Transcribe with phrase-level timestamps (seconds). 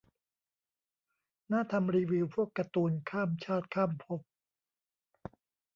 [1.51, 4.21] น่าทำรีวิวพวกการ์ตูนข้ามชาติข้ามภพ